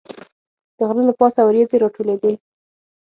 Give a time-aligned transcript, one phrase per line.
[0.77, 2.33] د غره له پاسه وریځې راټولېدې.